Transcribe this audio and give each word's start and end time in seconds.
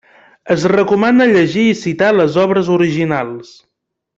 Es 0.53 0.63
recomana 0.71 1.27
llegir 1.31 1.65
i 1.73 1.77
citar 1.81 2.09
les 2.17 2.41
obres 2.47 2.73
originals. 2.79 3.53